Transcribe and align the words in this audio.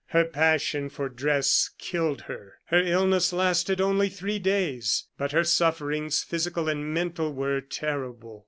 Her 0.07 0.25
passion 0.25 0.89
for 0.89 1.09
dress 1.09 1.69
killed 1.77 2.21
her. 2.21 2.55
Her 2.65 2.81
illness 2.81 3.31
lasted 3.31 3.79
only 3.79 4.09
three 4.09 4.39
days; 4.39 5.05
but 5.15 5.31
her 5.31 5.43
sufferings, 5.43 6.23
physical 6.23 6.67
and 6.67 6.91
mental, 6.91 7.31
were 7.31 7.61
terrible. 7.61 8.39